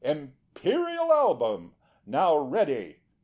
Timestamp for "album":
1.13-1.75